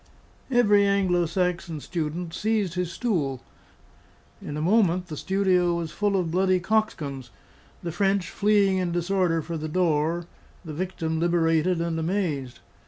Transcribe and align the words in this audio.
Every 0.49 0.83
Anglo 0.83 1.27
Saxon 1.27 1.79
student 1.79 2.33
seized 2.33 2.73
his 2.73 2.91
stool; 2.91 3.39
in 4.41 4.57
a 4.57 4.59
moment 4.61 5.09
the 5.09 5.15
studio 5.15 5.75
was 5.75 5.91
full 5.91 6.17
of 6.17 6.31
bloody 6.31 6.59
coxcombs, 6.59 7.29
the 7.83 7.91
French 7.91 8.31
fleeing 8.31 8.79
in 8.79 8.91
disorder 8.91 9.43
for 9.43 9.57
the 9.57 9.69
door, 9.69 10.25
the 10.65 10.73
victim 10.73 11.19
liberated 11.19 11.81
and 11.81 11.99
amazed. 11.99 12.61